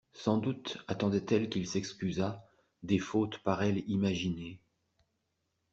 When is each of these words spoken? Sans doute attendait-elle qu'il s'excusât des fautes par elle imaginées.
Sans 0.13 0.37
doute 0.39 0.83
attendait-elle 0.87 1.47
qu'il 1.47 1.67
s'excusât 1.67 2.43
des 2.81 2.97
fautes 2.97 3.37
par 3.43 3.61
elle 3.61 3.87
imaginées. 3.87 4.59